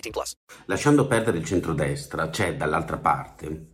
18 0.00 0.10
plus. 0.10 0.34
Lasciando 0.66 1.06
perdere 1.06 1.38
il 1.38 1.44
centrodestra, 1.44 2.28
c'è 2.30 2.56
dall'altra 2.56 2.98
parte, 2.98 3.66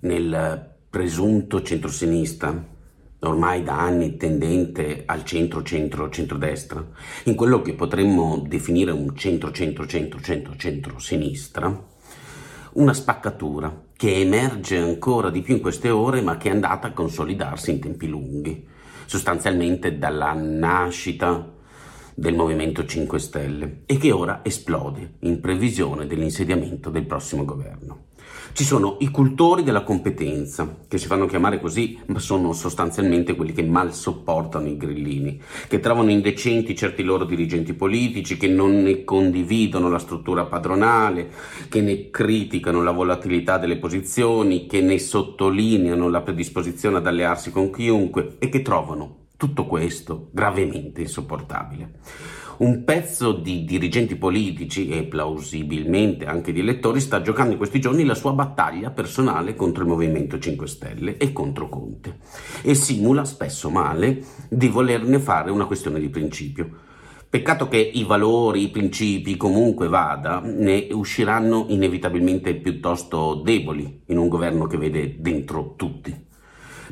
nel 0.00 0.76
presunto 0.90 1.62
centrosinistra, 1.62 2.62
ormai 3.20 3.62
da 3.62 3.78
anni 3.78 4.16
tendente 4.16 5.04
al 5.06 5.24
centro-centro-centrodestra, 5.24 6.84
in 7.24 7.34
quello 7.34 7.62
che 7.62 7.74
potremmo 7.74 8.44
definire 8.46 8.90
un 8.90 9.14
centro-centro-centro-centro-centro-sinistra, 9.14 11.88
una 12.72 12.94
spaccatura 12.94 13.88
che 13.96 14.20
emerge 14.20 14.78
ancora 14.78 15.30
di 15.30 15.42
più 15.42 15.56
in 15.56 15.60
queste 15.60 15.90
ore 15.90 16.22
ma 16.22 16.36
che 16.36 16.48
è 16.48 16.52
andata 16.52 16.86
a 16.88 16.92
consolidarsi 16.92 17.72
in 17.72 17.80
tempi 17.80 18.06
lunghi, 18.06 18.64
sostanzialmente 19.06 19.98
dalla 19.98 20.32
nascita 20.32 21.58
del 22.14 22.34
Movimento 22.34 22.84
5 22.84 23.18
Stelle 23.18 23.82
e 23.86 23.96
che 23.96 24.12
ora 24.12 24.40
esplode 24.42 25.14
in 25.20 25.40
previsione 25.40 26.06
dell'insediamento 26.06 26.90
del 26.90 27.06
prossimo 27.06 27.44
governo. 27.44 28.08
Ci 28.52 28.64
sono 28.64 28.96
i 29.00 29.10
cultori 29.10 29.62
della 29.62 29.84
competenza, 29.84 30.78
che 30.88 30.98
si 30.98 31.06
fanno 31.06 31.26
chiamare 31.26 31.60
così, 31.60 31.98
ma 32.06 32.18
sono 32.18 32.52
sostanzialmente 32.52 33.36
quelli 33.36 33.52
che 33.52 33.62
mal 33.62 33.94
sopportano 33.94 34.66
i 34.66 34.76
grillini, 34.76 35.40
che 35.68 35.78
trovano 35.78 36.10
indecenti 36.10 36.74
certi 36.74 37.04
loro 37.04 37.24
dirigenti 37.24 37.74
politici, 37.74 38.36
che 38.36 38.48
non 38.48 38.82
ne 38.82 39.04
condividono 39.04 39.88
la 39.88 40.00
struttura 40.00 40.44
padronale, 40.44 41.30
che 41.68 41.80
ne 41.80 42.10
criticano 42.10 42.82
la 42.82 42.90
volatilità 42.90 43.56
delle 43.56 43.76
posizioni, 43.76 44.66
che 44.66 44.80
ne 44.80 44.98
sottolineano 44.98 46.08
la 46.08 46.20
predisposizione 46.20 46.96
ad 46.96 47.06
allearsi 47.06 47.50
con 47.52 47.70
chiunque 47.70 48.36
e 48.38 48.48
che 48.48 48.62
trovano 48.62 49.19
tutto 49.40 49.64
questo 49.64 50.28
gravemente 50.32 51.00
insopportabile 51.00 52.00
un 52.60 52.84
pezzo 52.84 53.32
di 53.32 53.64
dirigenti 53.64 54.16
politici 54.16 54.90
e 54.90 55.04
plausibilmente 55.04 56.26
anche 56.26 56.52
di 56.52 56.60
elettori 56.60 57.00
sta 57.00 57.22
giocando 57.22 57.52
in 57.52 57.56
questi 57.56 57.80
giorni 57.80 58.04
la 58.04 58.14
sua 58.14 58.32
battaglia 58.32 58.90
personale 58.90 59.54
contro 59.54 59.82
il 59.82 59.88
Movimento 59.88 60.38
5 60.38 60.66
Stelle 60.66 61.16
e 61.16 61.32
contro 61.32 61.70
Conte 61.70 62.18
e 62.60 62.74
simula 62.74 63.24
spesso 63.24 63.70
male 63.70 64.22
di 64.50 64.68
volerne 64.68 65.18
fare 65.20 65.50
una 65.50 65.64
questione 65.64 65.98
di 66.00 66.10
principio. 66.10 66.68
Peccato 67.30 67.66
che 67.66 67.78
i 67.78 68.04
valori, 68.04 68.64
i 68.64 68.70
principi, 68.70 69.38
comunque 69.38 69.88
vada, 69.88 70.42
ne 70.44 70.88
usciranno 70.90 71.64
inevitabilmente 71.68 72.56
piuttosto 72.56 73.40
deboli 73.42 74.02
in 74.06 74.18
un 74.18 74.28
governo 74.28 74.66
che 74.66 74.76
vede 74.76 75.16
dentro 75.18 75.74
tutti. 75.76 76.28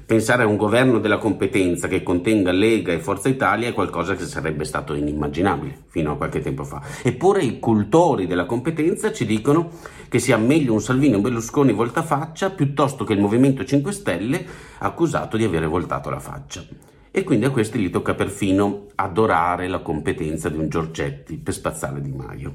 Pensare 0.08 0.42
a 0.42 0.46
un 0.46 0.56
governo 0.56 1.00
della 1.00 1.18
competenza 1.18 1.86
che 1.86 2.02
contenga 2.02 2.50
Lega 2.50 2.94
e 2.94 2.98
Forza 2.98 3.28
Italia 3.28 3.68
è 3.68 3.74
qualcosa 3.74 4.14
che 4.14 4.24
sarebbe 4.24 4.64
stato 4.64 4.94
inimmaginabile 4.94 5.82
fino 5.88 6.12
a 6.12 6.16
qualche 6.16 6.40
tempo 6.40 6.64
fa. 6.64 6.80
Eppure 7.02 7.44
i 7.44 7.58
cultori 7.58 8.26
della 8.26 8.46
competenza 8.46 9.12
ci 9.12 9.26
dicono 9.26 9.68
che 10.08 10.18
sia 10.18 10.38
meglio 10.38 10.72
un 10.72 10.80
Salvini 10.80 11.12
o 11.12 11.16
un 11.16 11.22
Berlusconi 11.24 11.74
voltafaccia 11.74 12.48
piuttosto 12.48 13.04
che 13.04 13.12
il 13.12 13.20
Movimento 13.20 13.66
5 13.66 13.92
Stelle 13.92 14.46
accusato 14.78 15.36
di 15.36 15.44
avere 15.44 15.66
voltato 15.66 16.08
la 16.08 16.20
faccia. 16.20 16.64
E 17.10 17.22
quindi 17.22 17.44
a 17.44 17.50
questi 17.50 17.78
gli 17.78 17.90
tocca 17.90 18.14
perfino 18.14 18.86
adorare 18.94 19.68
la 19.68 19.80
competenza 19.80 20.48
di 20.48 20.56
un 20.56 20.70
Giorgetti 20.70 21.36
per 21.36 21.52
spazzare 21.52 22.00
Di 22.00 22.12
Maio. 22.12 22.54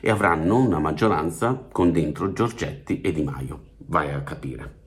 E 0.00 0.08
avranno 0.08 0.56
una 0.56 0.78
maggioranza 0.78 1.62
con 1.70 1.92
dentro 1.92 2.32
Giorgetti 2.32 3.02
e 3.02 3.12
Di 3.12 3.22
Maio. 3.22 3.60
Vai 3.84 4.14
a 4.14 4.22
capire. 4.22 4.85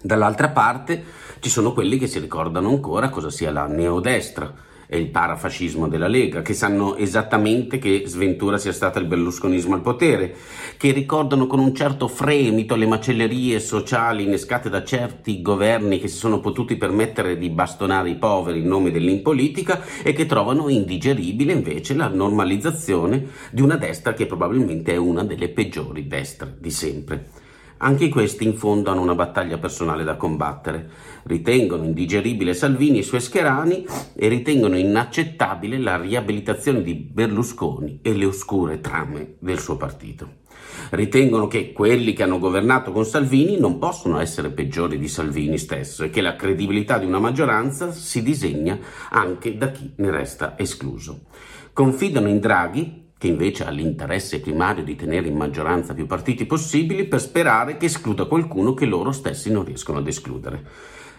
Dall'altra 0.00 0.50
parte 0.50 1.02
ci 1.40 1.48
sono 1.48 1.72
quelli 1.72 1.98
che 1.98 2.06
si 2.06 2.18
ricordano 2.18 2.68
ancora 2.68 3.08
cosa 3.08 3.30
sia 3.30 3.50
la 3.50 3.66
neodestra 3.66 4.64
e 4.88 4.98
il 4.98 5.08
parafascismo 5.08 5.88
della 5.88 6.06
Lega, 6.06 6.42
che 6.42 6.54
sanno 6.54 6.96
esattamente 6.96 7.78
che 7.78 8.04
sventura 8.06 8.56
sia 8.56 8.72
stata 8.72 8.98
il 8.98 9.06
berlusconismo 9.06 9.74
al 9.74 9.80
potere, 9.80 10.34
che 10.76 10.92
ricordano 10.92 11.46
con 11.46 11.58
un 11.58 11.74
certo 11.74 12.08
fremito 12.08 12.76
le 12.76 12.86
macellerie 12.86 13.58
sociali 13.58 14.24
innescate 14.24 14.70
da 14.70 14.84
certi 14.84 15.42
governi 15.42 15.98
che 15.98 16.08
si 16.08 16.16
sono 16.16 16.40
potuti 16.40 16.76
permettere 16.76 17.36
di 17.36 17.50
bastonare 17.50 18.10
i 18.10 18.16
poveri 18.16 18.60
in 18.60 18.68
nome 18.68 18.90
dell'impolitica 18.90 19.82
e 20.02 20.12
che 20.12 20.26
trovano 20.26 20.68
indigeribile 20.68 21.52
invece 21.52 21.94
la 21.94 22.08
normalizzazione 22.08 23.26
di 23.50 23.62
una 23.62 23.76
destra 23.76 24.14
che 24.14 24.26
probabilmente 24.26 24.92
è 24.92 24.96
una 24.96 25.24
delle 25.24 25.48
peggiori 25.48 26.06
destre 26.06 26.54
di 26.58 26.70
sempre. 26.70 27.44
Anche 27.78 28.08
questi 28.08 28.44
in 28.44 28.54
fondo 28.54 28.90
hanno 28.90 29.02
una 29.02 29.14
battaglia 29.14 29.58
personale 29.58 30.02
da 30.02 30.16
combattere. 30.16 30.88
Ritengono 31.24 31.84
indigeribile 31.84 32.54
Salvini 32.54 32.96
e 32.96 33.00
i 33.00 33.04
suoi 33.04 33.20
scherani 33.20 33.86
e 34.14 34.28
ritengono 34.28 34.78
inaccettabile 34.78 35.78
la 35.78 35.98
riabilitazione 35.98 36.82
di 36.82 36.94
Berlusconi 36.94 38.00
e 38.02 38.14
le 38.14 38.24
oscure 38.24 38.80
trame 38.80 39.34
del 39.40 39.58
suo 39.58 39.76
partito. 39.76 40.44
Ritengono 40.90 41.48
che 41.48 41.72
quelli 41.72 42.14
che 42.14 42.22
hanno 42.22 42.38
governato 42.38 42.92
con 42.92 43.04
Salvini 43.04 43.58
non 43.58 43.78
possono 43.78 44.20
essere 44.20 44.50
peggiori 44.50 44.98
di 44.98 45.08
Salvini 45.08 45.58
stesso 45.58 46.02
e 46.02 46.10
che 46.10 46.22
la 46.22 46.34
credibilità 46.34 46.96
di 46.98 47.04
una 47.04 47.18
maggioranza 47.18 47.92
si 47.92 48.22
disegna 48.22 48.78
anche 49.10 49.58
da 49.58 49.70
chi 49.70 49.92
ne 49.96 50.10
resta 50.10 50.58
escluso. 50.58 51.24
Confidano 51.72 52.28
in 52.28 52.40
Draghi 52.40 53.05
che 53.26 53.32
invece 53.32 53.64
ha 53.64 53.70
l'interesse 53.70 54.40
primario 54.40 54.84
di 54.84 54.94
tenere 54.94 55.26
in 55.26 55.36
maggioranza 55.36 55.94
più 55.94 56.06
partiti 56.06 56.46
possibili 56.46 57.06
per 57.06 57.20
sperare 57.20 57.76
che 57.76 57.86
escluda 57.86 58.26
qualcuno 58.26 58.72
che 58.72 58.86
loro 58.86 59.10
stessi 59.10 59.50
non 59.50 59.64
riescono 59.64 59.98
ad 59.98 60.06
escludere. 60.06 60.64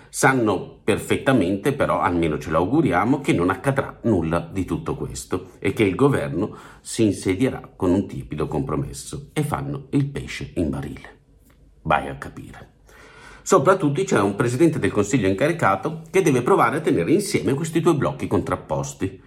Sanno 0.09 0.79
perfettamente, 0.81 1.73
però 1.73 2.00
almeno 2.00 2.40
ce 2.40 2.50
l'auguriamo, 2.50 3.19
che 3.19 3.34
non 3.34 3.50
accadrà 3.50 4.00
nulla 4.03 4.40
di 4.40 4.63
tutto 4.63 4.95
questo 4.95 5.50
e 5.59 5.73
che 5.73 5.84
il 5.84 5.95
governo 5.95 6.56
si 6.79 7.03
insedierà 7.03 7.69
con 7.75 7.91
un 7.91 8.07
tipido 8.07 8.47
compromesso 8.47 9.29
e 9.34 9.44
fanno 9.44 9.88
il 9.89 10.06
pesce 10.06 10.53
in 10.56 10.69
barile. 10.69 11.18
Vai 11.81 12.07
a 12.07 12.16
capire. 12.16 12.75
Soprattutto 13.41 14.01
c'è 14.03 14.19
un 14.22 14.35
presidente 14.35 14.79
del 14.79 14.91
Consiglio 14.91 15.28
incaricato 15.28 16.03
che 16.09 16.22
deve 16.22 16.41
provare 16.41 16.78
a 16.78 16.81
tenere 16.81 17.12
insieme 17.12 17.53
questi 17.53 17.81
due 17.81 17.95
blocchi 17.95 18.28
contrapposti 18.28 19.22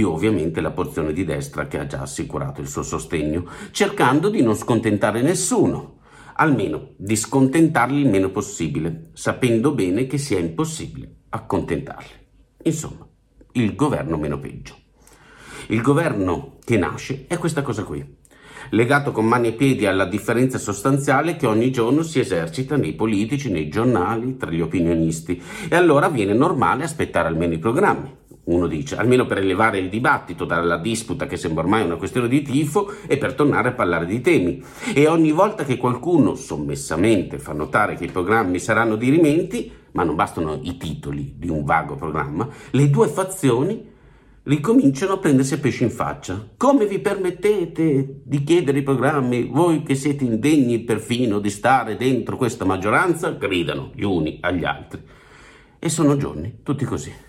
più 0.00 0.12
ovviamente 0.12 0.62
la 0.62 0.70
porzione 0.70 1.12
di 1.12 1.26
destra 1.26 1.66
che 1.66 1.78
ha 1.78 1.86
già 1.86 2.00
assicurato 2.00 2.62
il 2.62 2.68
suo 2.68 2.82
sostegno, 2.82 3.44
cercando 3.70 4.30
di 4.30 4.40
non 4.40 4.54
scontentare 4.54 5.20
nessuno, 5.20 5.98
almeno 6.36 6.92
di 6.96 7.14
scontentarli 7.14 8.00
il 8.00 8.08
meno 8.08 8.30
possibile, 8.30 9.10
sapendo 9.12 9.72
bene 9.72 10.06
che 10.06 10.16
sia 10.16 10.38
impossibile 10.38 11.16
accontentarli. 11.28 12.12
Insomma, 12.62 13.06
il 13.52 13.74
governo 13.74 14.16
meno 14.16 14.38
peggio. 14.38 14.74
Il 15.66 15.82
governo 15.82 16.56
che 16.64 16.78
nasce 16.78 17.26
è 17.28 17.36
questa 17.36 17.60
cosa 17.60 17.84
qui, 17.84 18.02
legato 18.70 19.12
con 19.12 19.26
mani 19.26 19.48
e 19.48 19.52
piedi 19.52 19.84
alla 19.84 20.06
differenza 20.06 20.56
sostanziale 20.56 21.36
che 21.36 21.46
ogni 21.46 21.70
giorno 21.70 22.00
si 22.00 22.20
esercita 22.20 22.78
nei 22.78 22.94
politici, 22.94 23.50
nei 23.50 23.68
giornali, 23.68 24.38
tra 24.38 24.50
gli 24.50 24.62
opinionisti, 24.62 25.42
e 25.68 25.76
allora 25.76 26.08
viene 26.08 26.32
normale 26.32 26.84
aspettare 26.84 27.28
almeno 27.28 27.52
i 27.52 27.58
programmi 27.58 28.19
uno 28.44 28.66
dice, 28.66 28.96
almeno 28.96 29.26
per 29.26 29.38
elevare 29.38 29.78
il 29.78 29.88
dibattito 29.88 30.44
dalla 30.44 30.76
disputa 30.76 31.26
che 31.26 31.36
sembra 31.36 31.62
ormai 31.62 31.84
una 31.84 31.96
questione 31.96 32.28
di 32.28 32.42
tifo 32.42 32.92
e 33.06 33.16
per 33.16 33.34
tornare 33.34 33.68
a 33.68 33.72
parlare 33.72 34.06
di 34.06 34.20
temi. 34.20 34.62
E 34.94 35.06
ogni 35.06 35.30
volta 35.30 35.64
che 35.64 35.76
qualcuno 35.76 36.34
sommessamente 36.34 37.38
fa 37.38 37.52
notare 37.52 37.96
che 37.96 38.04
i 38.04 38.10
programmi 38.10 38.58
saranno 38.58 38.96
dirimenti, 38.96 39.70
ma 39.92 40.04
non 40.04 40.14
bastano 40.14 40.58
i 40.62 40.76
titoli 40.76 41.34
di 41.36 41.48
un 41.48 41.64
vago 41.64 41.96
programma, 41.96 42.48
le 42.70 42.90
due 42.90 43.08
fazioni 43.08 43.88
ricominciano 44.42 45.12
a 45.12 45.18
prendersi 45.18 45.54
a 45.54 45.58
pesci 45.58 45.84
in 45.84 45.90
faccia. 45.90 46.48
Come 46.56 46.86
vi 46.86 46.98
permettete 46.98 48.22
di 48.24 48.42
chiedere 48.42 48.78
i 48.78 48.82
programmi, 48.82 49.44
voi 49.44 49.82
che 49.82 49.94
siete 49.94 50.24
indegni 50.24 50.80
perfino 50.80 51.38
di 51.38 51.50
stare 51.50 51.96
dentro 51.96 52.36
questa 52.36 52.64
maggioranza? 52.64 53.30
Gridano 53.30 53.90
gli 53.94 54.02
uni 54.02 54.38
agli 54.40 54.64
altri. 54.64 55.02
E 55.78 55.88
sono 55.88 56.16
giorni 56.16 56.60
tutti 56.62 56.84
così. 56.84 57.28